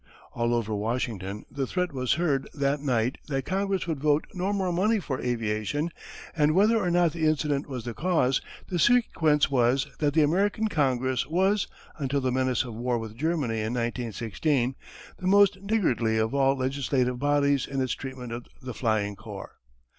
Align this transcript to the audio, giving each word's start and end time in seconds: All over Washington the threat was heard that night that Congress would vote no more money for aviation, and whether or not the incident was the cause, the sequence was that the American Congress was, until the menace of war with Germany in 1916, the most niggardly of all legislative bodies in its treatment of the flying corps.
All 0.33 0.51
over 0.55 0.73
Washington 0.73 1.45
the 1.51 1.67
threat 1.67 1.93
was 1.93 2.13
heard 2.13 2.49
that 2.55 2.79
night 2.81 3.19
that 3.27 3.45
Congress 3.45 3.85
would 3.85 3.99
vote 3.99 4.25
no 4.33 4.51
more 4.51 4.71
money 4.71 4.99
for 4.99 5.21
aviation, 5.21 5.91
and 6.35 6.55
whether 6.55 6.79
or 6.81 6.89
not 6.89 7.11
the 7.13 7.25
incident 7.27 7.69
was 7.69 7.85
the 7.85 7.93
cause, 7.93 8.41
the 8.67 8.79
sequence 8.79 9.51
was 9.51 9.85
that 9.99 10.15
the 10.15 10.23
American 10.23 10.69
Congress 10.69 11.27
was, 11.27 11.67
until 11.99 12.19
the 12.19 12.31
menace 12.31 12.63
of 12.63 12.73
war 12.73 12.97
with 12.97 13.15
Germany 13.15 13.57
in 13.59 13.73
1916, 13.75 14.73
the 15.17 15.27
most 15.27 15.61
niggardly 15.61 16.17
of 16.17 16.33
all 16.33 16.57
legislative 16.57 17.19
bodies 17.19 17.67
in 17.67 17.79
its 17.79 17.93
treatment 17.93 18.31
of 18.31 18.47
the 18.59 18.73
flying 18.73 19.15
corps. 19.15 19.59